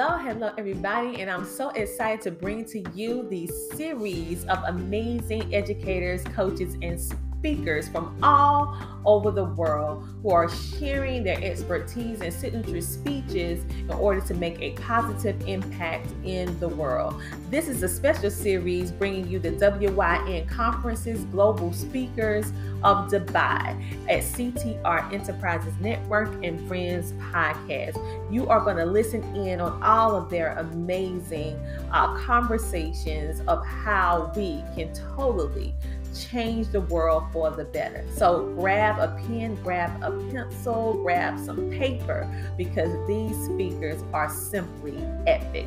[0.00, 5.52] Hello, hello, everybody, and I'm so excited to bring to you the series of amazing
[5.52, 7.00] educators, coaches, and
[7.38, 13.90] speakers from all over the world who are sharing their expertise and signature speeches in
[13.92, 17.20] order to make a positive impact in the world.
[17.48, 22.52] This is a special series bringing you the WYN Conferences Global Speakers
[22.82, 27.96] of Dubai at CTR Enterprises Network and Friends Podcast.
[28.32, 31.56] You are going to listen in on all of their amazing
[31.92, 35.74] uh, conversations of how we can totally
[36.14, 38.04] change the world for the better.
[38.14, 44.96] So grab a pen, grab a pencil, grab some paper because these speakers are simply
[45.26, 45.66] epic.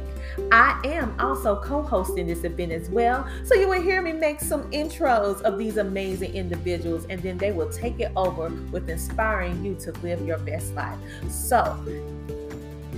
[0.51, 3.27] I am also co hosting this event as well.
[3.43, 7.51] So you will hear me make some intros of these amazing individuals and then they
[7.51, 10.97] will take it over with inspiring you to live your best life.
[11.29, 11.77] So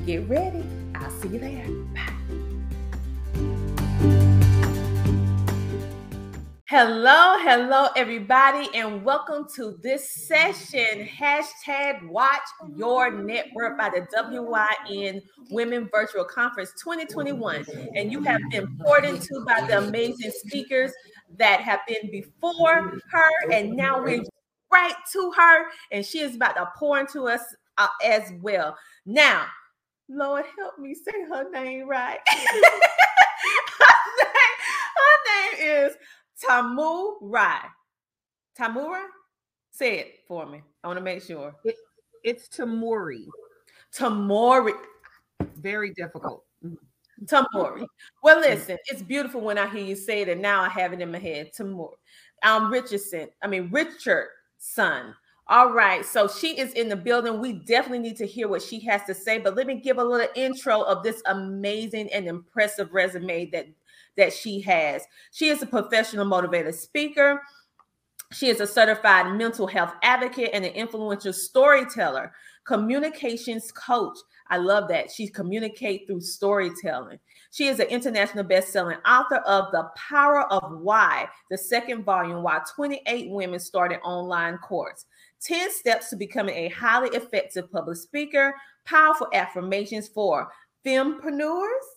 [0.05, 0.63] get ready.
[0.95, 1.67] I'll see you there.
[1.94, 2.13] Bye.
[6.75, 11.07] Hello, hello, everybody, and welcome to this session.
[11.07, 12.41] Hashtag Watch
[12.75, 17.63] Your Network by the WYN Women Virtual Conference 2021.
[17.94, 20.91] And you have been poured into by the amazing speakers
[21.38, 24.23] that have been before her, and now we're
[24.71, 27.41] right to her, and she is about to pour into us
[27.77, 28.75] uh, as well.
[29.05, 29.45] Now,
[30.09, 32.17] Lord, help me say her name right.
[32.27, 32.61] her,
[34.17, 34.57] name,
[34.97, 35.95] her name is
[36.45, 37.59] Tamu Rai.
[38.58, 39.05] Tamura?
[39.72, 40.61] Say it for me.
[40.83, 41.55] I want to make sure.
[41.63, 41.75] It,
[42.23, 43.25] it's Tamuri.
[43.95, 44.73] Tamuri.
[45.58, 46.44] Very difficult.
[47.25, 47.85] Tamuri.
[48.22, 51.02] Well, listen, it's beautiful when I hear you say it, and now I have it
[51.02, 51.52] in my head.
[51.53, 51.95] Tamuri.
[52.44, 53.30] Um, Richardson.
[53.41, 55.16] I mean Richard son.
[55.47, 57.41] All right, so she is in the building.
[57.41, 60.03] We definitely need to hear what she has to say, but let me give a
[60.03, 63.67] little intro of this amazing and impressive resume that
[64.18, 65.03] that she has.
[65.31, 67.41] She is a professional motivator speaker.
[68.31, 72.34] She is a certified mental health advocate and an influential storyteller,
[72.66, 74.18] communications coach.
[74.50, 75.12] I love that.
[75.12, 77.19] She communicates through storytelling.
[77.52, 82.59] She is an international best-selling author of The Power of Why, the second volume, Why
[82.75, 85.06] 28 Women Started Online Course.
[85.41, 90.50] 10 Steps to Becoming a Highly Effective Public Speaker, Powerful Affirmations for
[90.85, 91.92] Fempreneurs,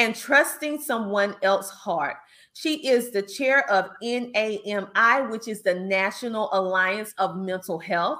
[0.00, 2.16] and trusting someone else's heart.
[2.54, 8.18] She is the chair of NAMI, which is the National Alliance of Mental Health,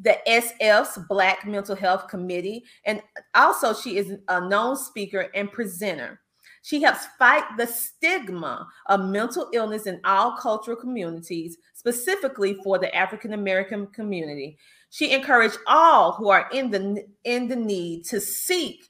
[0.00, 3.02] the SF's Black Mental Health Committee, and
[3.34, 6.18] also she is a known speaker and presenter.
[6.62, 12.94] She helps fight the stigma of mental illness in all cultural communities, specifically for the
[12.96, 14.56] African American community.
[14.88, 18.88] She encouraged all who are in the in the need to seek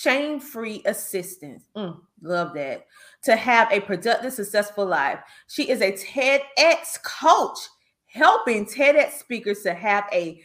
[0.00, 1.64] shame free assistance.
[1.76, 2.86] Mm, love that.
[3.24, 5.20] To have a productive, successful life.
[5.48, 7.58] She is a TEDx coach,
[8.06, 10.40] helping TEDx speakers to have a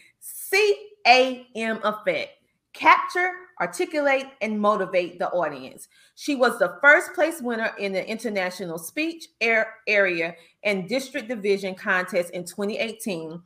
[1.06, 2.32] CAM effect
[2.74, 3.30] capture,
[3.62, 5.88] articulate, and motivate the audience.
[6.16, 12.32] She was the first place winner in the international speech area and district division contest
[12.32, 13.40] in 2018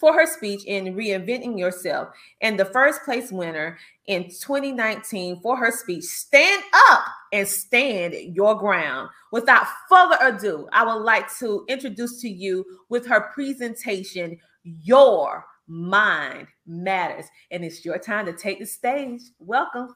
[0.00, 2.08] for her speech in Reinventing Yourself,
[2.40, 8.56] and the first place winner in 2019 for her speech, Stand Up and Stand Your
[8.56, 9.10] Ground.
[9.30, 16.48] Without further ado, I would like to introduce to you with her presentation, Your Mind
[16.66, 17.26] Matters.
[17.50, 19.20] And it's your time to take the stage.
[19.38, 19.94] Welcome.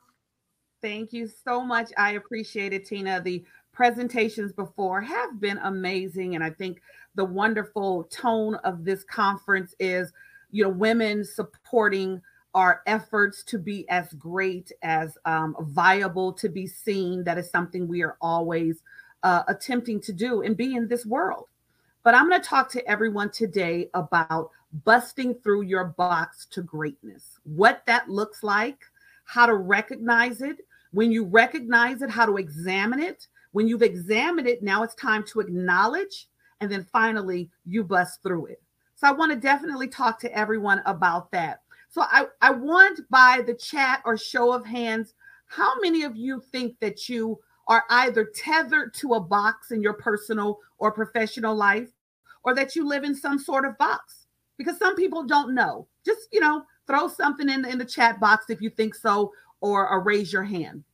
[0.82, 1.91] Thank you so much.
[1.97, 3.22] I appreciate it, Tina.
[3.22, 6.34] The presentations before have been amazing.
[6.34, 6.81] And I think
[7.14, 10.12] the wonderful tone of this conference is,
[10.50, 12.20] you know, women supporting
[12.54, 17.25] our efforts to be as great as um, viable to be seen.
[17.25, 18.82] That is something we are always
[19.22, 21.48] uh, attempting to do and be in this world.
[22.04, 24.50] But I'm going to talk to everyone today about
[24.84, 28.78] busting through your box to greatness, what that looks like,
[29.25, 30.58] how to recognize it.
[30.93, 33.26] When you recognize it, how to examine it.
[33.52, 36.28] When you've examined it, now it's time to acknowledge
[36.60, 38.62] and then finally you bust through it.
[38.94, 41.62] So I want to definitely talk to everyone about that.
[41.90, 45.14] So I, I want by the chat or show of hands,
[45.46, 49.94] how many of you think that you are either tethered to a box in your
[49.94, 51.90] personal or professional life,
[52.42, 54.26] or that you live in some sort of box?
[54.58, 55.86] Because some people don't know.
[56.04, 59.88] Just, you know, throw something in, in the chat box if you think so, or,
[59.88, 60.84] or raise your hand.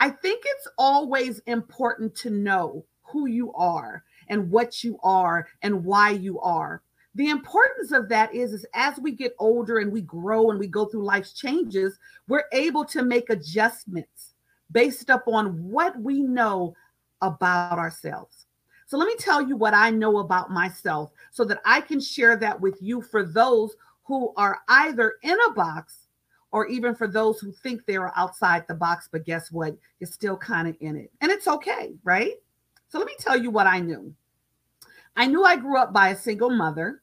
[0.00, 5.84] I think it's always important to know who you are and what you are and
[5.84, 6.82] why you are.
[7.14, 10.66] the importance of that is, is as we get older and we grow and we
[10.66, 14.34] go through life's changes, we're able to make adjustments
[14.72, 16.74] based upon what we know
[17.22, 18.46] about ourselves.
[18.86, 22.36] So let me tell you what I know about myself so that I can share
[22.36, 23.74] that with you for those
[24.04, 26.08] who are either in a box
[26.50, 29.76] or even for those who think they are outside the box, but guess what?
[29.98, 31.10] You're still kind of in it.
[31.20, 32.34] And it's okay, right?
[32.94, 34.14] So let me tell you what I knew.
[35.16, 37.02] I knew I grew up by a single mother.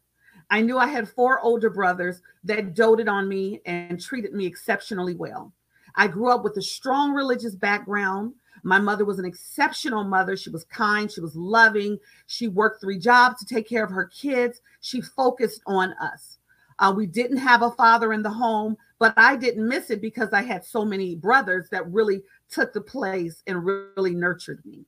[0.50, 5.16] I knew I had four older brothers that doted on me and treated me exceptionally
[5.16, 5.52] well.
[5.98, 8.36] I grew up with a strong religious background.
[8.64, 10.38] My mother was an exceptional mother.
[10.38, 12.00] She was kind, she was loving.
[12.26, 14.62] She worked three jobs to take care of her kids.
[14.80, 16.38] She focused on us.
[16.80, 20.32] Uh, we didn't have a father in the home, but I didn't miss it because
[20.32, 24.86] I had so many brothers that really took the place and really nurtured me.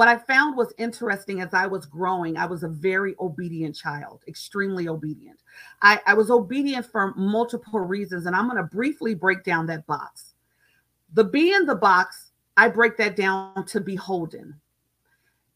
[0.00, 4.22] What I found was interesting as I was growing, I was a very obedient child,
[4.26, 5.40] extremely obedient.
[5.82, 9.86] I, I was obedient for multiple reasons, and I'm going to briefly break down that
[9.86, 10.32] box.
[11.12, 14.58] The B in the box, I break that down to beholden.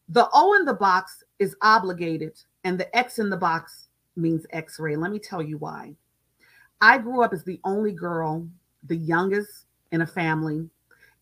[0.09, 4.79] The O in the box is obligated, and the X in the box means x
[4.79, 4.95] ray.
[4.95, 5.95] Let me tell you why.
[6.81, 8.47] I grew up as the only girl,
[8.83, 10.69] the youngest in a family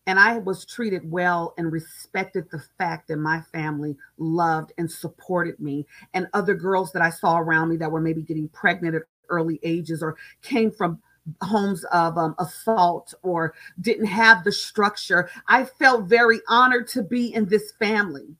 [0.06, 5.58] and I was treated well and respected the fact that my family loved and supported
[5.60, 5.86] me.
[6.12, 9.58] And other girls that I saw around me that were maybe getting pregnant at early
[9.62, 11.00] ages or came from
[11.40, 17.32] homes of um, assault or didn't have the structure, I felt very honored to be
[17.32, 18.36] in this family.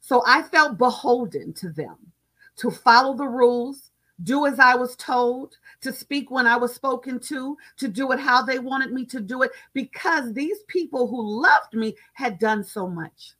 [0.00, 1.96] So I felt beholden to them
[2.56, 3.90] to follow the rules,
[4.22, 8.20] do as I was told, to speak when I was spoken to, to do it
[8.20, 12.62] how they wanted me to do it, because these people who loved me had done
[12.62, 13.32] so much.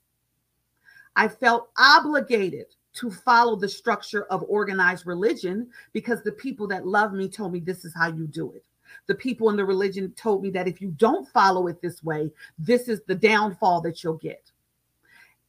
[1.17, 7.15] I felt obligated to follow the structure of organized religion because the people that loved
[7.15, 8.65] me told me this is how you do it.
[9.06, 12.31] The people in the religion told me that if you don't follow it this way,
[12.59, 14.50] this is the downfall that you'll get.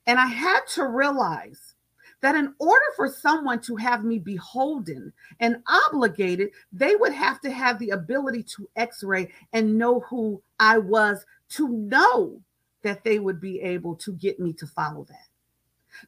[0.07, 1.75] And I had to realize
[2.22, 7.52] that in order for someone to have me beholden and obligated, they would have to
[7.52, 12.42] have the ability to x ray and know who I was to know
[12.84, 15.28] that they would be able to get me to follow that.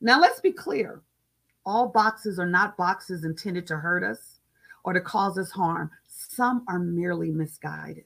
[0.02, 1.02] Now, let's be clear
[1.66, 4.40] all boxes are not boxes intended to hurt us
[4.84, 8.06] or to cause us harm, some are merely misguided.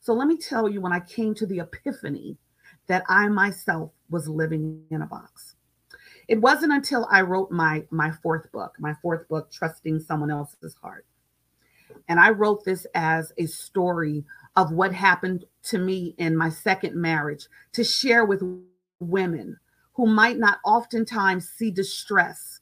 [0.00, 2.38] So, let me tell you when I came to the epiphany
[2.86, 5.55] that I myself was living in a box
[6.28, 10.76] it wasn't until I wrote my my fourth book, my fourth book, Trusting Someone Else's
[10.82, 11.06] Heart.
[12.08, 14.24] And I wrote this as a story
[14.56, 18.42] of what happened to me in my second marriage to share with
[19.00, 19.58] women
[19.94, 22.60] who might not oftentimes see distress,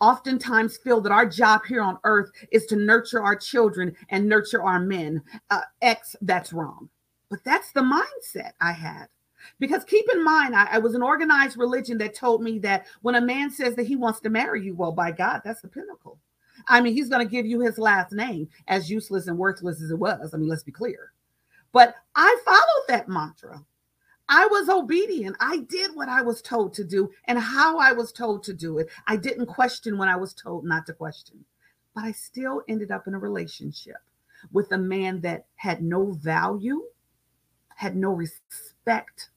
[0.00, 4.62] oftentimes feel that our job here on earth is to nurture our children and nurture
[4.62, 5.22] our men.
[5.50, 6.88] Uh, X, that's wrong.
[7.30, 9.06] But that's the mindset I had.
[9.58, 13.14] Because keep in mind, I, I, was an organized religion that told me that when
[13.14, 16.18] a man says that he wants to marry you, well, by God, that's the pinnacle.
[16.68, 19.90] I mean, he's going to give you his last name, as useless and worthless as
[19.90, 20.32] it was.
[20.32, 21.12] I mean, let's be clear.
[21.72, 23.64] But I followed that mantra.
[24.28, 25.36] I was obedient.
[25.40, 28.78] I did what I was told to do and how I was told to do
[28.78, 28.88] it.
[29.06, 31.44] I didn't question when I was told not to question.
[31.94, 33.96] But I still ended up in a relationship
[34.52, 36.84] with a man that had no value,
[37.76, 39.30] had no respect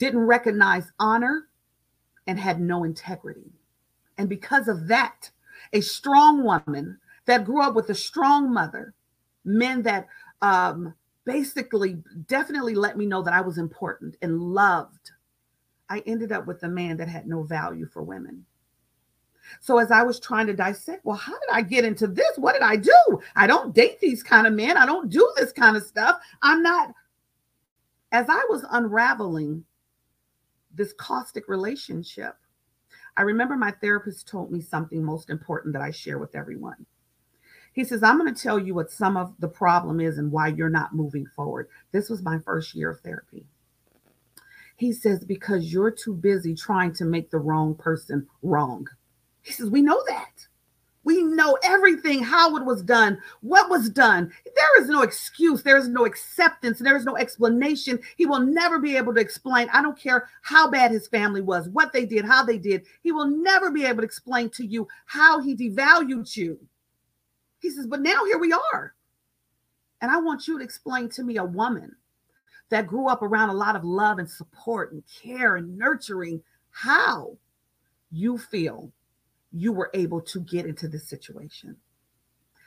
[0.00, 1.46] didn't recognize honor,
[2.26, 3.52] and had no integrity.
[4.18, 5.30] And because of that,
[5.72, 8.94] a strong woman that grew up with a strong mother,
[9.44, 10.08] men that
[10.42, 15.10] um, basically definitely let me know that I was important and loved,
[15.88, 18.46] I ended up with a man that had no value for women.
[19.60, 22.36] So as I was trying to dissect, well, how did I get into this?
[22.36, 23.20] What did I do?
[23.34, 24.76] I don't date these kind of men.
[24.76, 26.20] I don't do this kind of stuff.
[26.42, 26.94] I'm not.
[28.12, 29.64] As I was unraveling
[30.74, 32.34] this caustic relationship.
[33.16, 36.86] I remember my therapist told me something most important that I share with everyone.
[37.72, 40.48] He says, I'm going to tell you what some of the problem is and why
[40.48, 41.68] you're not moving forward.
[41.92, 43.46] This was my first year of therapy.
[44.76, 48.88] He says, because you're too busy trying to make the wrong person wrong.
[49.42, 50.29] He says, we know that.
[51.02, 54.30] We know everything, how it was done, what was done.
[54.44, 55.62] There is no excuse.
[55.62, 56.78] There is no acceptance.
[56.78, 57.98] There is no explanation.
[58.16, 59.68] He will never be able to explain.
[59.72, 62.84] I don't care how bad his family was, what they did, how they did.
[63.02, 66.58] He will never be able to explain to you how he devalued you.
[67.60, 68.94] He says, but now here we are.
[70.02, 71.94] And I want you to explain to me a woman
[72.68, 77.36] that grew up around a lot of love and support and care and nurturing how
[78.10, 78.92] you feel
[79.52, 81.76] you were able to get into this situation.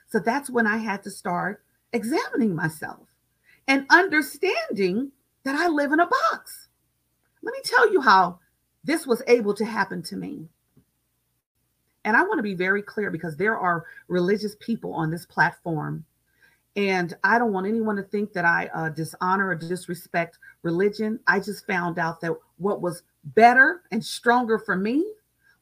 [0.07, 3.07] So that's when I had to start examining myself
[3.67, 5.11] and understanding
[5.43, 6.67] that I live in a box.
[7.41, 8.39] Let me tell you how
[8.83, 10.47] this was able to happen to me.
[12.05, 16.05] And I want to be very clear because there are religious people on this platform.
[16.75, 21.19] And I don't want anyone to think that I uh, dishonor or disrespect religion.
[21.27, 25.05] I just found out that what was better and stronger for me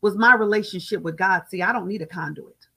[0.01, 1.43] was my relationship with God.
[1.47, 2.67] See, I don't need a conduit.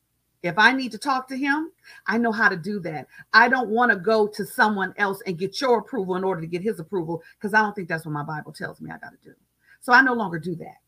[0.43, 1.73] If I need to talk to him,
[2.07, 3.09] I know how to do that.
[3.33, 6.47] I don't want to go to someone else and get your approval in order to
[6.47, 9.13] get his approval because I don't think that's what my Bible tells me I got
[9.13, 9.35] to do.
[9.81, 10.83] So I no longer do that.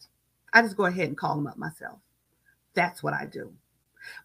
[0.53, 1.99] I just go ahead and call him up myself.
[2.75, 3.51] That's what I do.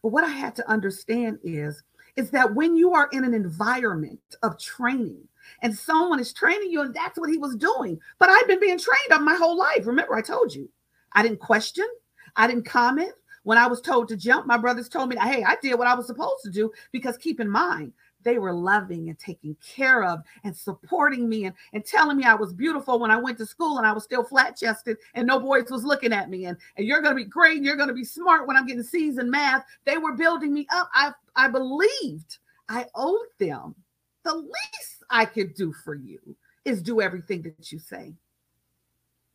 [0.03, 1.81] But what I had to understand is
[2.17, 5.25] is that when you are in an environment of training
[5.61, 7.97] and someone is training you and that's what he was doing.
[8.19, 9.85] But I've been being trained up my whole life.
[9.85, 10.69] Remember I told you.
[11.13, 11.87] I didn't question,
[12.35, 13.13] I didn't comment.
[13.43, 15.95] When I was told to jump, my brothers told me, hey, I did what I
[15.95, 17.91] was supposed to do because keep in mind,
[18.23, 22.35] they were loving and taking care of and supporting me and, and telling me I
[22.35, 25.39] was beautiful when I went to school and I was still flat chested and no
[25.39, 27.87] boys was looking at me and, and you're going to be great and you're going
[27.89, 29.65] to be smart when I'm getting C's in math.
[29.85, 30.89] They were building me up.
[30.93, 32.37] I, I believed
[32.69, 33.75] I owed them.
[34.23, 36.19] The least I could do for you
[36.63, 38.13] is do everything that you say.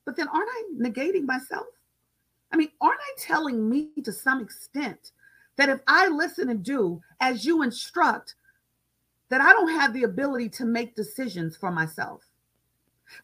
[0.04, 1.66] But then aren't I negating myself?
[2.52, 5.12] I mean, aren't I telling me to some extent
[5.56, 8.34] that if I listen and do as you instruct,
[9.28, 12.22] that I don't have the ability to make decisions for myself.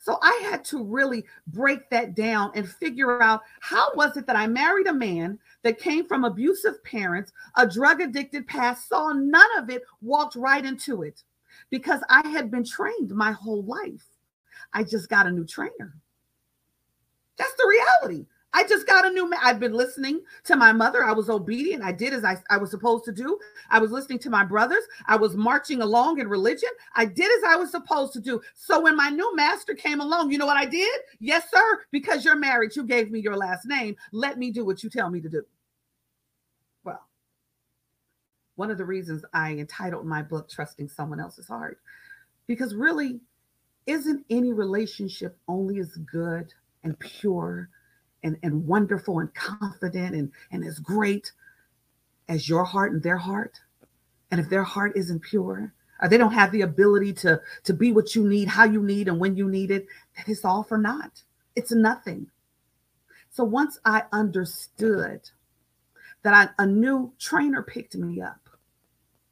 [0.01, 4.37] So I had to really break that down and figure out how was it that
[4.37, 9.59] I married a man that came from abusive parents, a drug addicted past, saw none
[9.59, 11.23] of it, walked right into it
[11.71, 14.07] because I had been trained my whole life.
[14.73, 15.95] I just got a new trainer.
[17.37, 18.27] That's the reality.
[18.55, 19.29] I just got a new.
[19.29, 21.05] Ma- I've been listening to my mother.
[21.05, 21.83] I was obedient.
[21.83, 23.39] I did as I, I was supposed to do.
[23.71, 24.85] I was listening to my brothers.
[25.07, 26.69] I was marching along in religion.
[26.95, 28.43] I did as I was supposed to do.
[28.55, 31.01] So when my new master came along, you know what I did?
[31.19, 31.81] Yes, sir.
[31.91, 33.97] Because you're married, you gave me your last name.
[34.13, 35.43] Let me do what you tell me to do.
[36.85, 37.07] Well,
[38.57, 41.81] one of the reasons I entitled my book "Trusting Someone Else's Heart,"
[42.47, 43.21] because really,
[43.87, 46.53] isn't any relationship only as good
[46.85, 47.71] and pure?
[48.23, 51.33] And, and wonderful and confident and, and as great
[52.29, 53.59] as your heart and their heart.
[54.31, 57.93] And if their heart isn't pure, or they don't have the ability to, to be
[57.93, 59.87] what you need, how you need, and when you need it,
[60.17, 61.23] that is all for naught.
[61.55, 62.29] It's nothing.
[63.31, 65.29] So once I understood
[66.23, 68.49] that I, a new trainer picked me up,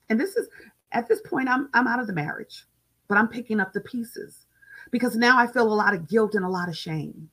[0.09, 0.49] and this is
[0.93, 2.65] at this point, I'm I'm out of the marriage,
[3.09, 4.47] but I'm picking up the pieces
[4.91, 7.31] because now I feel a lot of guilt and a lot of shame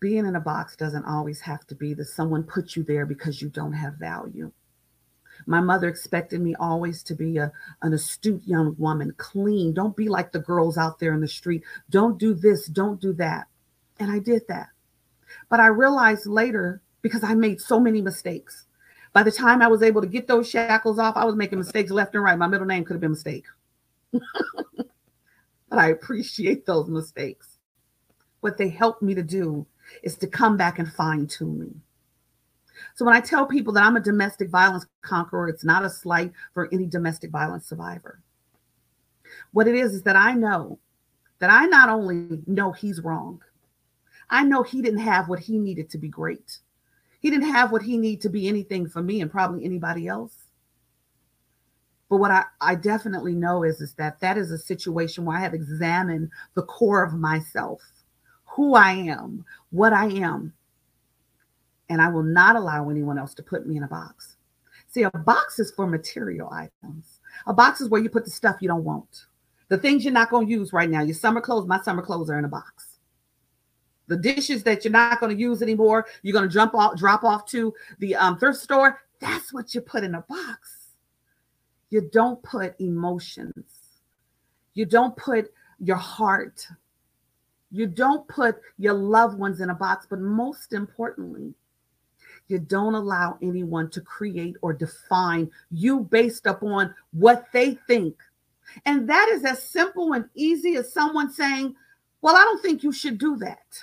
[0.00, 3.40] being in a box doesn't always have to be that someone put you there because
[3.40, 4.52] you don't have value.
[5.46, 9.74] My mother expected me always to be a, an astute young woman, clean.
[9.74, 11.62] Don't be like the girls out there in the street.
[11.90, 13.46] Don't do this, don't do that.
[13.98, 14.68] And I did that.
[15.48, 18.64] But I realized later, because I made so many mistakes,
[19.12, 21.90] by the time I was able to get those shackles off, I was making mistakes
[21.90, 22.38] left and right.
[22.38, 23.46] My middle name could have been mistake.
[24.12, 24.88] but
[25.70, 27.58] I appreciate those mistakes.
[28.40, 29.66] What they helped me to do
[30.02, 31.70] is to come back and fine tune me.
[32.94, 36.32] So when I tell people that I'm a domestic violence conqueror, it's not a slight
[36.52, 38.20] for any domestic violence survivor.
[39.52, 40.78] What it is is that I know
[41.38, 43.42] that I not only know he's wrong,
[44.30, 46.58] I know he didn't have what he needed to be great.
[47.20, 50.34] He didn't have what he needed to be anything for me and probably anybody else.
[52.08, 55.40] But what I, I definitely know is, is that that is a situation where I
[55.40, 57.82] have examined the core of myself
[58.56, 60.54] who I am, what I am.
[61.90, 64.36] And I will not allow anyone else to put me in a box.
[64.88, 67.20] See, a box is for material items.
[67.46, 69.26] A box is where you put the stuff you don't want.
[69.68, 71.02] The things you're not going to use right now.
[71.02, 72.96] Your summer clothes, my summer clothes are in a box.
[74.08, 77.24] The dishes that you're not going to use anymore, you're going to jump off, drop
[77.24, 79.02] off to the um, thrift store.
[79.20, 80.94] That's what you put in a box.
[81.90, 83.66] You don't put emotions.
[84.72, 86.66] You don't put your heart.
[87.70, 91.54] You don't put your loved ones in a box, but most importantly,
[92.48, 98.16] you don't allow anyone to create or define you based upon what they think.
[98.84, 101.74] And that is as simple and easy as someone saying,
[102.22, 103.80] Well, I don't think you should do that.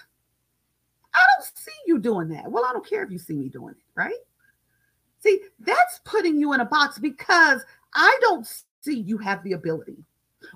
[1.13, 2.49] I don't see you doing that.
[2.51, 4.13] Well, I don't care if you see me doing it, right?
[5.19, 7.61] See, that's putting you in a box because
[7.93, 8.47] I don't
[8.81, 10.03] see you have the ability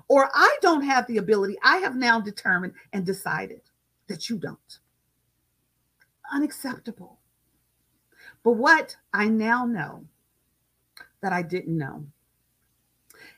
[0.08, 1.56] or I don't have the ability.
[1.64, 3.62] I have now determined and decided
[4.08, 4.78] that you don't.
[6.32, 7.20] unacceptable.
[8.44, 10.04] But what I now know
[11.22, 12.06] that I didn't know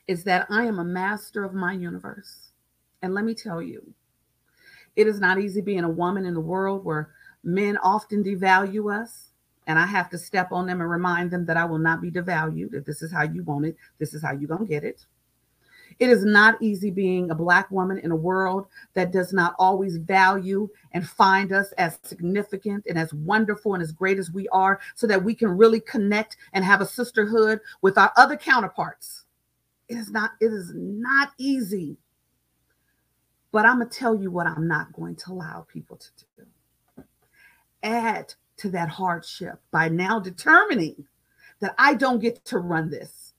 [0.07, 2.51] is that I am a master of my universe.
[3.01, 3.93] And let me tell you,
[4.95, 7.11] it is not easy being a woman in the world where
[7.43, 9.29] men often devalue us.
[9.67, 12.11] And I have to step on them and remind them that I will not be
[12.11, 12.73] devalued.
[12.73, 15.05] If this is how you want it, this is how you're going to get it.
[15.99, 19.97] It is not easy being a Black woman in a world that does not always
[19.97, 24.79] value and find us as significant and as wonderful and as great as we are,
[24.95, 29.25] so that we can really connect and have a sisterhood with our other counterparts.
[29.89, 31.97] It is not, it is not easy.
[33.51, 36.07] But I'm going to tell you what I'm not going to allow people to
[36.37, 37.03] do.
[37.83, 41.05] Add to that hardship by now determining
[41.59, 43.30] that I don't get to run this,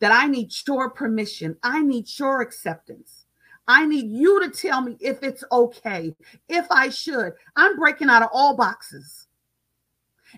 [0.00, 3.26] that I need your permission, I need your acceptance.
[3.68, 6.14] I need you to tell me if it's okay,
[6.48, 7.32] if I should.
[7.56, 9.26] I'm breaking out of all boxes.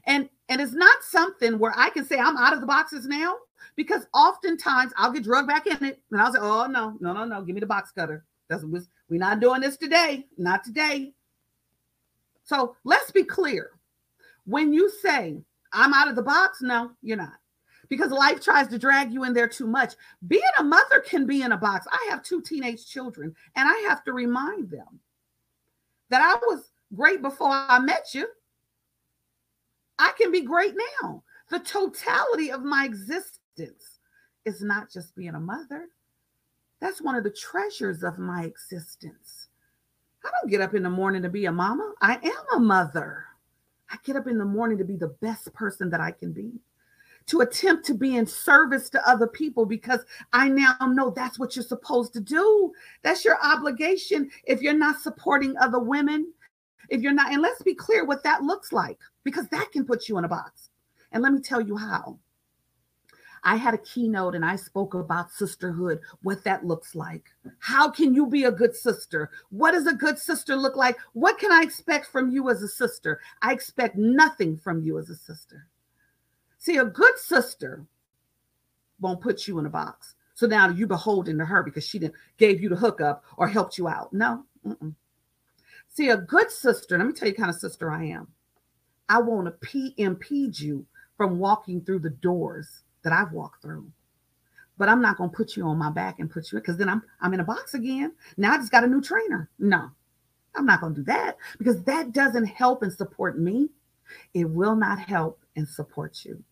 [0.04, 3.34] And and it's not something where I can say I'm out of the boxes now
[3.76, 7.24] because oftentimes I'll get drugged back in it and I'll say, "Oh no, no, no,
[7.24, 11.12] no, give me the box cutter." That's we're not doing this today, not today.
[12.44, 13.72] So let's be clear.
[14.46, 15.36] When you say
[15.72, 17.34] I'm out of the box, no, you're not.
[17.88, 19.94] Because life tries to drag you in there too much.
[20.26, 21.86] Being a mother can be in a box.
[21.90, 25.00] I have two teenage children, and I have to remind them
[26.10, 28.28] that I was great before I met you.
[29.98, 31.22] I can be great now.
[31.50, 33.98] The totality of my existence
[34.44, 35.88] is not just being a mother,
[36.80, 39.48] that's one of the treasures of my existence.
[40.24, 41.92] I don't get up in the morning to be a mama.
[42.00, 43.24] I am a mother.
[43.90, 46.52] I get up in the morning to be the best person that I can be,
[47.28, 50.00] to attempt to be in service to other people because
[50.32, 52.72] I now know that's what you're supposed to do.
[53.02, 56.32] That's your obligation if you're not supporting other women.
[56.88, 60.08] If you're not, and let's be clear what that looks like because that can put
[60.08, 60.70] you in a box.
[61.12, 62.18] And let me tell you how.
[63.44, 67.24] I had a keynote and I spoke about sisterhood, what that looks like.
[67.58, 69.30] How can you be a good sister?
[69.50, 70.96] What does a good sister look like?
[71.12, 73.20] What can I expect from you as a sister?
[73.42, 75.68] I expect nothing from you as a sister.
[76.58, 77.86] See, a good sister
[79.00, 80.14] won't put you in a box.
[80.34, 83.78] So now you're beholden to her because she didn't gave you the hookup or helped
[83.78, 84.12] you out.
[84.12, 84.44] No.
[84.66, 84.94] Mm-mm.
[85.88, 88.28] See, a good sister, let me tell you kind of sister I am.
[89.08, 89.52] I won't
[89.96, 93.90] impede you from walking through the doors that I've walked through.
[94.76, 96.76] But I'm not going to put you on my back and put you in because
[96.76, 98.12] then I'm I'm in a box again.
[98.36, 99.50] Now I just got a new trainer.
[99.58, 99.90] No,
[100.54, 103.70] I'm not going to do that because that doesn't help and support me.
[104.34, 106.42] It will not help and support you.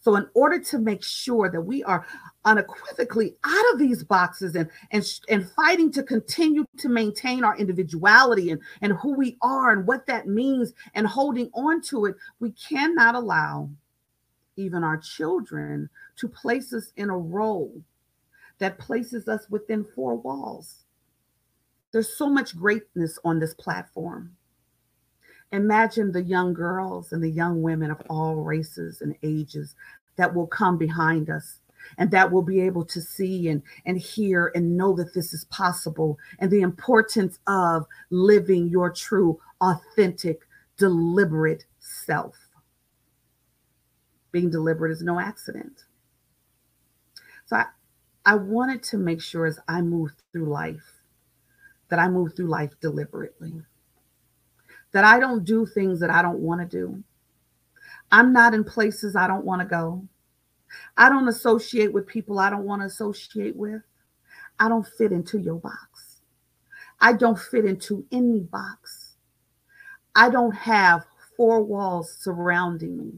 [0.00, 2.06] So, in order to make sure that we are
[2.46, 8.50] unequivocally out of these boxes and and and fighting to continue to maintain our individuality
[8.50, 12.52] and and who we are and what that means and holding on to it, we
[12.52, 13.68] cannot allow
[14.56, 17.82] even our children, to place us in a role
[18.58, 20.84] that places us within four walls.
[21.92, 24.36] There's so much greatness on this platform.
[25.54, 29.74] Imagine the young girls and the young women of all races and ages
[30.16, 31.58] that will come behind us
[31.98, 35.44] and that will be able to see and, and hear and know that this is
[35.46, 40.40] possible and the importance of living your true, authentic,
[40.76, 42.36] deliberate self
[44.34, 45.84] being deliberate is no accident.
[47.46, 47.66] So I,
[48.26, 51.02] I wanted to make sure as I move through life
[51.88, 53.62] that I move through life deliberately,
[54.94, 57.02] that I don't do things that I don't want to do.
[58.12, 60.06] I'm not in places I don't want to go.
[60.96, 63.82] I don't associate with people I don't want to associate with.
[64.60, 66.20] I don't fit into your box.
[67.00, 69.16] I don't fit into any box.
[70.14, 71.04] I don't have
[71.36, 73.12] four walls surrounding me.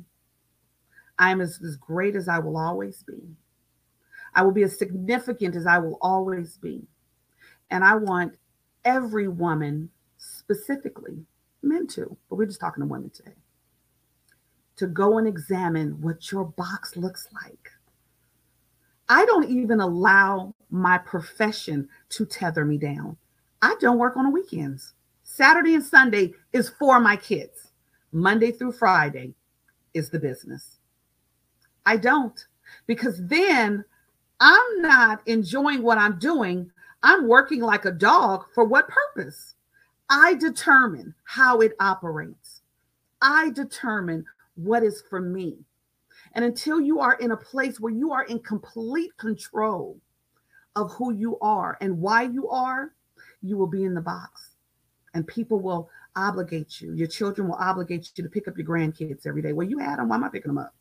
[1.18, 3.20] I am as, as great as I will always be.
[4.34, 6.84] I will be as significant as I will always be.
[7.70, 8.38] And I want
[8.82, 11.26] every woman, specifically
[11.66, 13.36] men too, but we're just talking to women today,
[14.76, 17.70] to go and examine what your box looks like.
[19.08, 23.16] I don't even allow my profession to tether me down.
[23.62, 24.94] I don't work on the weekends.
[25.22, 27.72] Saturday and Sunday is for my kids.
[28.12, 29.34] Monday through Friday
[29.94, 30.78] is the business.
[31.84, 32.46] I don't,
[32.86, 33.84] because then
[34.40, 36.70] I'm not enjoying what I'm doing.
[37.02, 39.55] I'm working like a dog for what purpose?
[40.08, 42.62] I determine how it operates.
[43.20, 45.58] I determine what is for me.
[46.34, 49.98] And until you are in a place where you are in complete control
[50.76, 52.92] of who you are and why you are,
[53.42, 54.50] you will be in the box.
[55.14, 56.92] And people will obligate you.
[56.92, 59.52] Your children will obligate you to pick up your grandkids every day.
[59.52, 60.08] Well, you had them.
[60.08, 60.74] Why am I picking them up?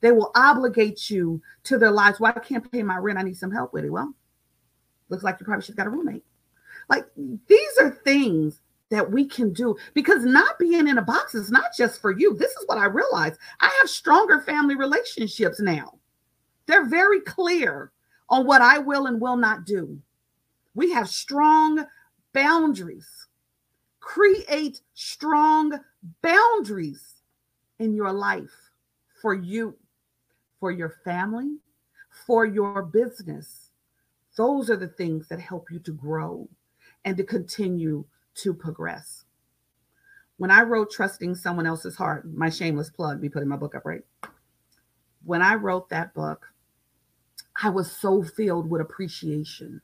[0.00, 2.20] They will obligate you to their lives.
[2.20, 3.18] Why well, I can't pay my rent?
[3.18, 3.90] I need some help with it.
[3.90, 4.14] Well,
[5.08, 6.24] looks like you probably should have got a roommate.
[6.88, 11.50] Like these are things that we can do because not being in a box is
[11.50, 12.34] not just for you.
[12.34, 13.38] This is what I realized.
[13.60, 15.98] I have stronger family relationships now.
[16.66, 17.92] They're very clear
[18.30, 19.98] on what I will and will not do.
[20.74, 21.84] We have strong
[22.32, 23.26] boundaries.
[24.00, 25.78] Create strong
[26.22, 27.16] boundaries
[27.78, 28.70] in your life
[29.20, 29.76] for you,
[30.60, 31.56] for your family,
[32.26, 33.70] for your business.
[34.36, 36.48] Those are the things that help you to grow
[37.08, 39.24] and to continue to progress.
[40.36, 43.86] When I wrote Trusting Someone Else's Heart, my shameless plug, be putting my book up,
[43.86, 44.02] right?
[45.24, 46.52] When I wrote that book,
[47.60, 49.80] I was so filled with appreciation.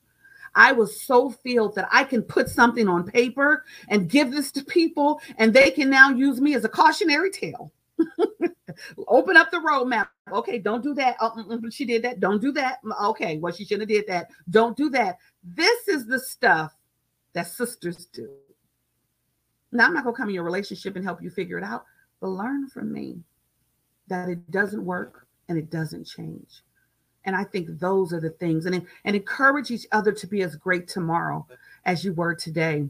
[0.54, 4.62] I was so filled that I can put something on paper and give this to
[4.62, 7.72] people, and they can now use me as a cautionary tale.
[9.08, 10.08] Open up the roadmap.
[10.30, 11.16] Okay, don't do that.
[11.20, 12.20] Oh, she did that.
[12.20, 12.80] Don't do that.
[13.02, 14.30] Okay, well, she shouldn't have did that.
[14.50, 15.16] Don't do that.
[15.42, 16.74] This is the stuff
[17.34, 18.28] that sisters do.
[19.72, 21.84] Now, I'm not going to come in your relationship and help you figure it out,
[22.20, 23.18] but learn from me
[24.06, 26.62] that it doesn't work and it doesn't change.
[27.24, 30.56] And I think those are the things, and, and encourage each other to be as
[30.56, 31.46] great tomorrow
[31.84, 32.86] as you were today.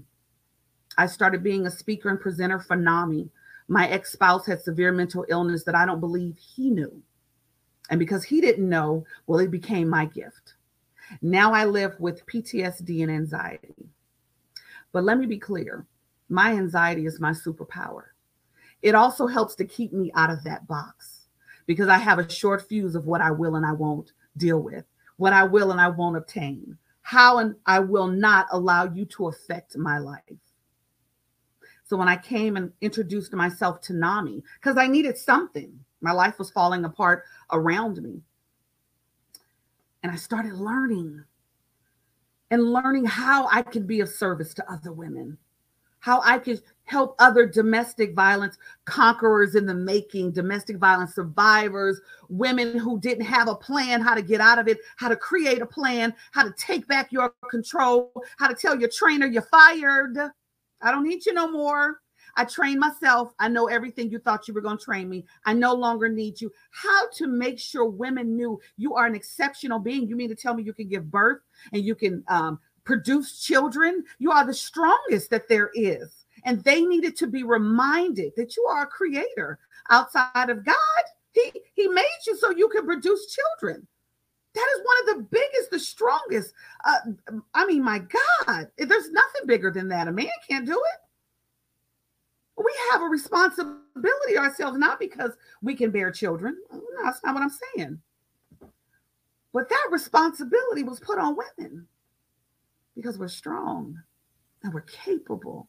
[0.98, 3.30] I started being a speaker and presenter for NAMI.
[3.68, 7.02] My ex spouse had severe mental illness that I don't believe he knew.
[7.90, 10.54] And because he didn't know, well, it became my gift.
[11.22, 13.88] Now I live with PTSD and anxiety.
[14.94, 15.84] But let me be clear
[16.28, 18.04] my anxiety is my superpower.
[18.80, 21.26] It also helps to keep me out of that box
[21.66, 24.84] because I have a short fuse of what I will and I won't deal with,
[25.16, 29.26] what I will and I won't obtain, how and I will not allow you to
[29.26, 30.22] affect my life.
[31.82, 36.38] So when I came and introduced myself to NAMI, because I needed something, my life
[36.38, 38.22] was falling apart around me.
[40.04, 41.24] And I started learning
[42.50, 45.38] and learning how I can be of service to other women,
[46.00, 52.78] how I can help other domestic violence conquerors in the making, domestic violence survivors, women
[52.78, 55.66] who didn't have a plan how to get out of it, how to create a
[55.66, 60.18] plan, how to take back your control, how to tell your trainer you're fired.
[60.82, 62.00] I don't need you no more.
[62.36, 63.32] I trained myself.
[63.38, 65.24] I know everything you thought you were going to train me.
[65.44, 66.52] I no longer need you.
[66.70, 70.08] How to make sure women knew you are an exceptional being.
[70.08, 71.40] You mean to tell me you can give birth
[71.72, 74.04] and you can um, produce children?
[74.18, 78.64] You are the strongest that there is and they needed to be reminded that you
[78.64, 79.58] are a creator
[79.90, 80.76] outside of God.
[81.32, 83.86] He he made you so you can produce children.
[84.54, 86.52] That is one of the biggest, the strongest.
[86.84, 90.06] Uh, I mean, my God, there's nothing bigger than that.
[90.06, 91.00] A man can't do it.
[92.56, 96.56] We have a responsibility ourselves, not because we can bear children.
[96.72, 97.98] No, that's not what I'm saying.
[99.52, 101.86] But that responsibility was put on women
[102.94, 103.96] because we're strong
[104.62, 105.68] and we're capable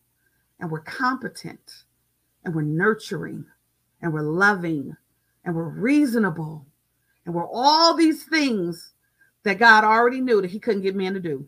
[0.60, 1.84] and we're competent
[2.44, 3.46] and we're nurturing
[4.02, 4.96] and we're loving
[5.44, 6.66] and we're reasonable
[7.26, 8.94] and we're all these things
[9.44, 11.48] that God already knew that He couldn't get men to do.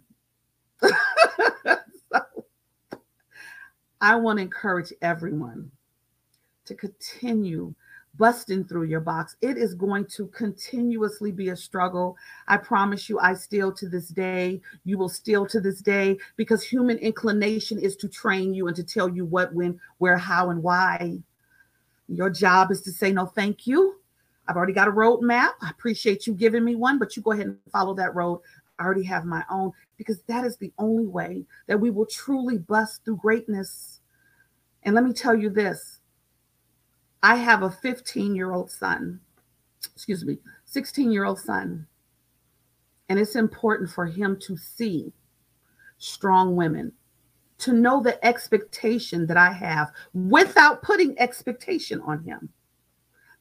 [0.82, 2.22] so,
[4.02, 5.72] I want to encourage everyone
[6.66, 7.74] to continue
[8.18, 9.36] busting through your box.
[9.42, 12.18] It is going to continuously be a struggle.
[12.48, 16.64] I promise you, I still to this day, you will still to this day, because
[16.64, 20.64] human inclination is to train you and to tell you what, when, where, how, and
[20.64, 21.20] why.
[22.08, 23.98] Your job is to say, no, thank you.
[24.48, 25.52] I've already got a roadmap.
[25.62, 28.42] I appreciate you giving me one, but you go ahead and follow that road.
[28.80, 32.58] I already have my own because that is the only way that we will truly
[32.58, 34.02] bust through greatness.
[34.84, 36.00] And let me tell you this
[37.24, 39.20] I have a 15 year old son,
[39.94, 41.88] excuse me, 16 year old son.
[43.10, 45.14] And it's important for him to see
[45.98, 46.92] strong women,
[47.60, 52.50] to know the expectation that I have without putting expectation on him.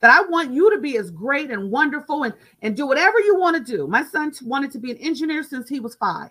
[0.01, 3.39] That I want you to be as great and wonderful and, and do whatever you
[3.39, 3.87] want to do.
[3.87, 6.31] My son wanted to be an engineer since he was five.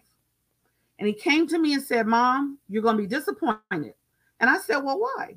[1.00, 3.94] And he came to me and said, Mom, you're going to be disappointed.
[4.40, 5.36] And I said, Well, why?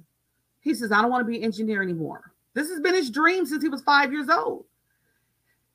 [0.61, 2.33] He says, I don't want to be an engineer anymore.
[2.55, 4.65] This has been his dream since he was five years old.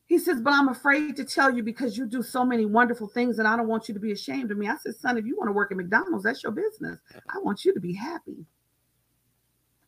[0.05, 3.39] He says, But I'm afraid to tell you because you do so many wonderful things
[3.39, 4.67] and I don't want you to be ashamed of me.
[4.67, 6.99] I said, Son, if you want to work at McDonald's, that's your business.
[7.29, 8.45] I want you to be happy.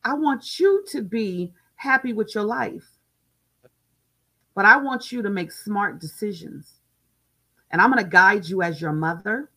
[0.03, 2.85] I want you to be happy with your life.
[4.55, 6.75] But I want you to make smart decisions.
[7.71, 9.49] And I'm going to guide you as your mother.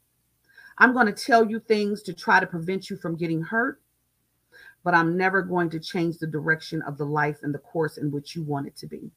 [0.79, 3.81] I'm going to tell you things to try to prevent you from getting hurt.
[4.85, 8.11] but I'm never going to change the direction of the life and the course in
[8.11, 9.11] which you want it to be.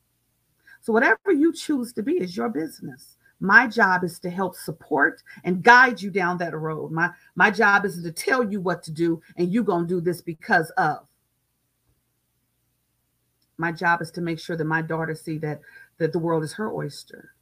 [0.82, 3.18] So, whatever you choose to be is your business.
[3.40, 6.92] My job is to help support and guide you down that road.
[6.92, 10.02] My, my job is to tell you what to do, and you're going to do
[10.02, 11.08] this because of.
[13.62, 15.62] My job is to make sure that my daughter see that,
[16.00, 17.36] that the world is her oyster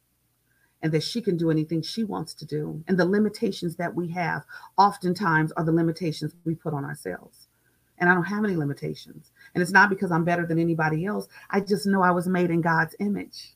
[0.82, 2.84] and that she can do anything she wants to do.
[2.88, 4.44] And the limitations that we have
[4.76, 7.48] oftentimes are the limitations we put on ourselves.
[7.96, 9.32] And I don't have any limitations.
[9.54, 11.26] And it's not because I'm better than anybody else.
[11.48, 13.54] I just know I was made in God's image.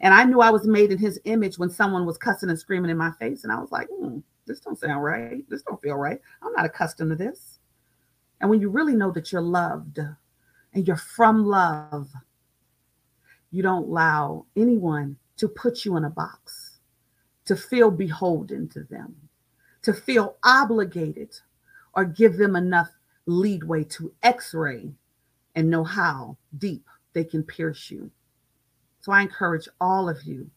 [0.00, 2.90] And I knew I was made in his image when someone was cussing and screaming
[2.90, 3.44] in my face.
[3.44, 5.44] And I was like, hmm, this don't sound right.
[5.50, 6.22] This don't feel right.
[6.42, 7.58] I'm not accustomed to this.
[8.40, 10.00] And when you really know that you're loved
[10.74, 12.10] and you're from love,
[13.50, 16.78] you don't allow anyone to put you in a box,
[17.44, 19.14] to feel beholden to them,
[19.82, 21.34] to feel obligated,
[21.94, 22.88] or give them enough
[23.26, 24.90] leadway to x ray
[25.54, 28.10] and know how deep they can pierce you.
[29.00, 30.50] So I encourage all of you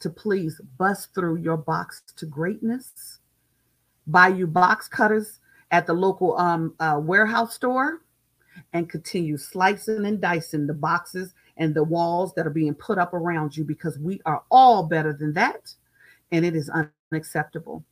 [0.00, 3.20] to please bust through your box to greatness.
[4.06, 8.00] Buy you box cutters at the local um, uh, warehouse store
[8.72, 13.14] and continue slicing and dicing the boxes and the walls that are being put up
[13.14, 15.72] around you because we are all better than that.
[16.32, 16.70] And it is
[17.12, 17.84] unacceptable.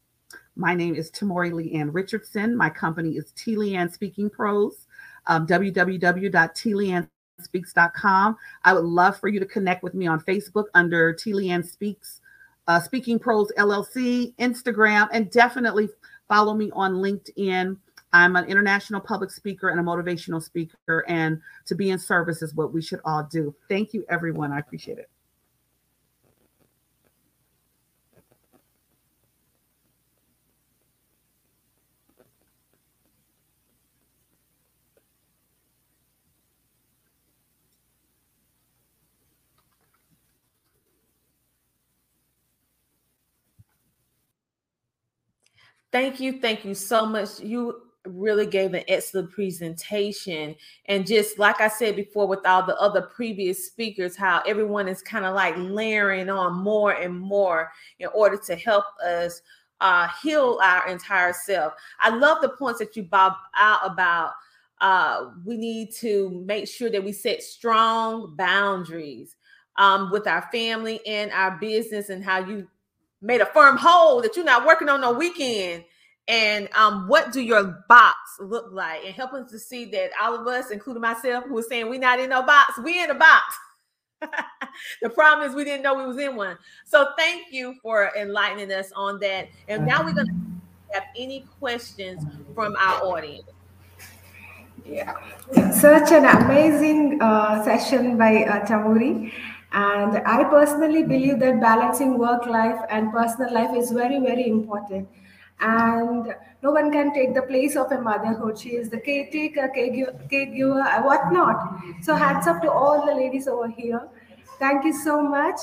[0.56, 2.56] My name is Tamuri Leanne Richardson.
[2.56, 3.56] My company is T.
[3.56, 4.86] Leanne Speaking Pros,
[5.26, 8.36] um, www.tleannespeaks.com.
[8.64, 11.32] I would love for you to connect with me on Facebook under T.
[11.32, 12.20] Leanne Speaks,
[12.68, 15.88] uh, Speaking Pros LLC, Instagram, and definitely
[16.28, 17.76] follow me on LinkedIn
[18.14, 22.54] I'm an international public speaker and a motivational speaker, and to be in service is
[22.54, 23.52] what we should all do.
[23.68, 24.52] Thank you, everyone.
[24.52, 25.10] I appreciate it.
[45.90, 46.40] Thank you.
[46.40, 47.40] Thank you so much.
[47.40, 50.54] You really gave an excellent presentation.
[50.86, 55.02] And just like I said before, with all the other previous speakers, how everyone is
[55.02, 59.40] kind of like layering on more and more in order to help us
[59.80, 61.74] uh, heal our entire self.
[62.00, 64.32] I love the points that you bob out about
[64.80, 69.36] uh, we need to make sure that we set strong boundaries
[69.76, 72.68] um, with our family and our business and how you
[73.22, 75.84] made a firm hold that you're not working on no weekend
[76.26, 79.04] and um, what do your box look like?
[79.04, 82.00] And help us to see that all of us including myself who was saying we're
[82.00, 83.42] not in no box we in a box.
[85.02, 86.58] The problem is we didn't know we was in one.
[86.84, 89.48] So thank you for enlightening us on that.
[89.68, 93.48] And now we're going to have any questions from our audience.
[94.84, 95.14] Yeah.
[95.72, 99.32] Such an amazing uh, session by uh, tamuri.
[99.72, 105.08] And i personally believe that balancing work life and personal life is very very important
[105.60, 108.58] and no one can take the place of a motherhood.
[108.58, 111.80] She is the caretaker, caregiver, uh, whatnot.
[112.02, 114.08] So hats up to all the ladies over here.
[114.58, 115.60] Thank you so much.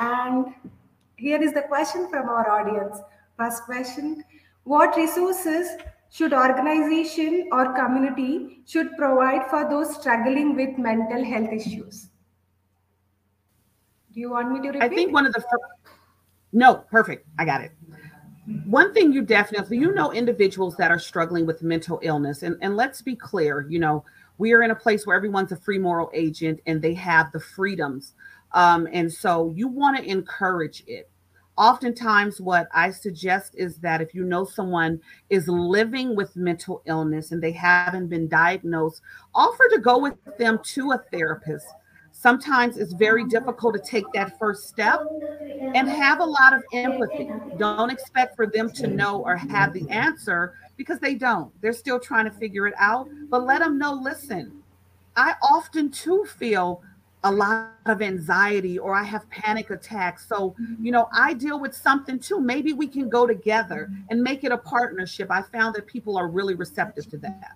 [0.00, 0.54] And
[1.16, 2.98] here is the question from our audience.
[3.36, 4.24] First question,
[4.64, 5.68] what resources
[6.10, 12.08] should organization or community should provide for those struggling with mental health issues?
[14.12, 14.82] Do you want me to repeat?
[14.82, 15.96] I think one of the first,
[16.52, 17.26] no, perfect.
[17.36, 17.72] I got it
[18.66, 22.76] one thing you definitely you know individuals that are struggling with mental illness and, and
[22.76, 24.04] let's be clear you know
[24.38, 27.40] we are in a place where everyone's a free moral agent and they have the
[27.40, 28.14] freedoms.
[28.52, 31.10] Um, and so you want to encourage it.
[31.56, 37.30] Oftentimes what i suggest is that if you know someone is living with mental illness
[37.30, 39.00] and they haven't been diagnosed
[39.36, 41.68] offer to go with them to a therapist
[42.24, 45.04] Sometimes it's very difficult to take that first step
[45.74, 47.28] and have a lot of empathy.
[47.58, 51.52] Don't expect for them to know or have the answer because they don't.
[51.60, 53.10] They're still trying to figure it out.
[53.28, 54.54] But let them know listen,
[55.16, 56.80] I often too feel
[57.24, 60.26] a lot of anxiety or I have panic attacks.
[60.26, 62.40] So, you know, I deal with something too.
[62.40, 65.30] Maybe we can go together and make it a partnership.
[65.30, 67.52] I found that people are really receptive to that.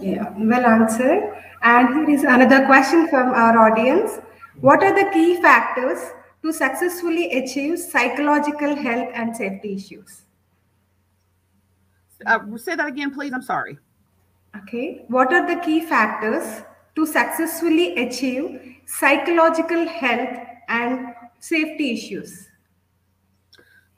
[0.00, 1.34] Yeah, well answered.
[1.62, 4.18] And here is another question from our audience.
[4.60, 5.98] What are the key factors
[6.42, 10.22] to successfully achieve psychological health and safety issues?
[12.24, 13.32] Uh, say that again, please.
[13.32, 13.78] I'm sorry.
[14.62, 15.04] Okay.
[15.08, 16.62] What are the key factors
[16.94, 20.38] to successfully achieve psychological health
[20.68, 22.45] and safety issues?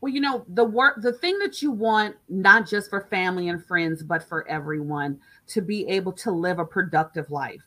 [0.01, 3.65] Well, you know, the work, the thing that you want, not just for family and
[3.65, 7.63] friends, but for everyone to be able to live a productive life.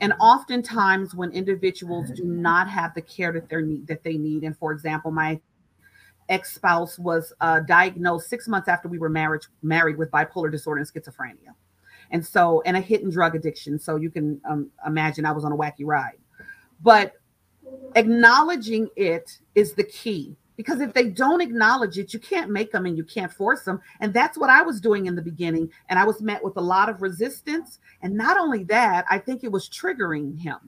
[0.00, 4.44] And oftentimes, when individuals do not have the care that they need, that they need,
[4.44, 5.40] and for example, my
[6.28, 10.88] ex-spouse was uh, diagnosed six months after we were married, married with bipolar disorder and
[10.88, 11.54] schizophrenia,
[12.12, 13.78] and so and a hidden drug addiction.
[13.78, 16.18] So you can um, imagine I was on a wacky ride.
[16.80, 17.14] But
[17.96, 22.84] acknowledging it is the key because if they don't acknowledge it, you can't make them
[22.84, 23.80] and you can't force them.
[24.00, 25.70] And that's what I was doing in the beginning.
[25.88, 27.78] And I was met with a lot of resistance.
[28.02, 30.58] And not only that, I think it was triggering him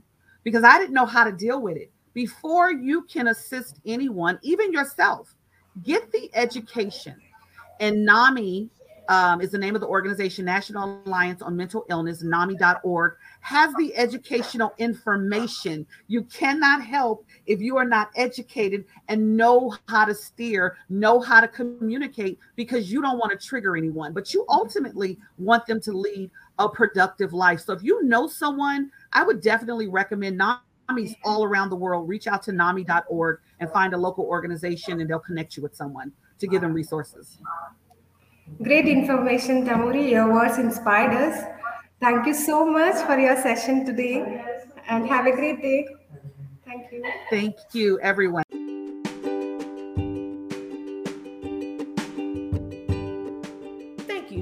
[0.44, 1.90] because I didn't know how to deal with it.
[2.14, 5.35] Before you can assist anyone, even yourself,
[5.83, 7.16] get the education.
[7.81, 8.70] And NAMI
[9.11, 13.94] um, is the name of the organization, National Alliance on Mental Illness, NAMI.org, has the
[13.96, 15.85] educational information.
[16.07, 21.40] You cannot help if you are not educated and know how to steer, know how
[21.40, 25.92] to communicate, because you don't want to trigger anyone, but you ultimately want them to
[25.92, 27.59] lead a productive life.
[27.59, 32.09] So if you know someone, I would definitely recommend NAMIs all around the world.
[32.09, 36.12] Reach out to NAMI.org and find a local organization, and they'll connect you with someone
[36.38, 37.38] to give them resources.
[38.63, 40.11] Great information, Tamuri.
[40.11, 41.45] Your words inspired us.
[42.01, 44.45] Thank you so much for your session today
[44.89, 45.87] and have a great day.
[46.65, 47.05] Thank you.
[47.31, 48.45] Thank you, everyone.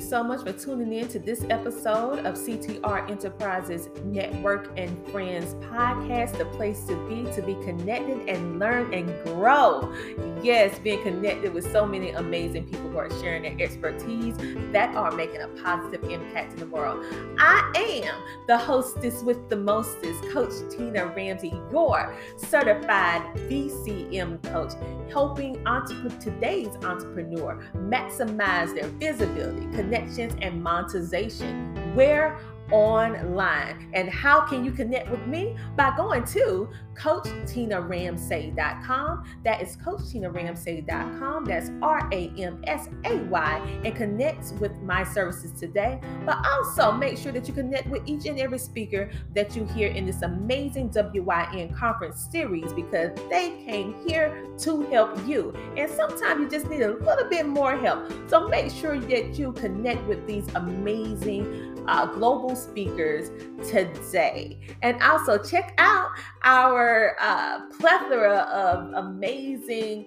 [0.08, 6.38] So much for tuning in to this episode of CTR Enterprises Network and Friends podcast,
[6.38, 9.94] the place to be to be connected and learn and grow.
[10.42, 14.34] Yes, being connected with so many amazing people who are sharing their expertise
[14.72, 17.04] that are making a positive impact in the world.
[17.38, 24.72] I am the hostess with the mostest, Coach Tina Ramsay, your certified VCM coach,
[25.12, 31.94] helping entrepreneur, today's entrepreneur maximize their visibility, connect connections and monetization.
[31.94, 32.38] Where
[32.70, 33.90] online.
[33.92, 35.56] And how can you connect with me?
[35.76, 39.24] By going to CoachTinaRamsay.com.
[39.44, 41.44] That is CoachTinaRamsay.com.
[41.44, 43.80] That's R A M S A Y.
[43.84, 46.00] And connect with my services today.
[46.24, 49.88] But also make sure that you connect with each and every speaker that you hear
[49.88, 55.52] in this amazing WYN conference series because they came here to help you.
[55.76, 58.12] And sometimes you just need a little bit more help.
[58.28, 63.30] So make sure that you connect with these amazing uh, global speakers
[63.68, 64.56] today.
[64.82, 66.10] And also check out
[66.44, 70.06] our uh, plethora of amazing